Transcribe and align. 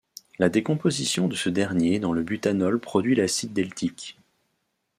La 0.39 0.49
décomposition 0.49 1.27
de 1.27 1.35
ce 1.35 1.47
dernier 1.49 1.99
dans 1.99 2.11
le 2.11 2.23
butanol 2.23 2.79
produit 2.79 3.13
l'acide 3.13 3.53
deltique. 3.53 4.17